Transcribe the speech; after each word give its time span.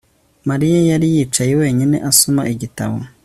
Mariya 0.49 0.79
yari 0.89 1.07
yicaye 1.15 1.53
wenyine 1.61 1.97
asoma 2.09 2.41
igitabo 2.53 2.97